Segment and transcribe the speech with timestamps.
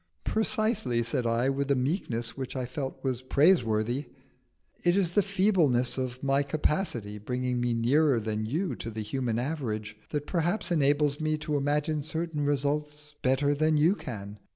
[0.23, 4.05] "Precisely," said I, with a meekness which I felt was praiseworthy;
[4.83, 9.37] "it is the feebleness of my capacity, bringing me nearer than you to the human
[9.37, 14.39] average, that perhaps enables me to imagine certain results better than you can.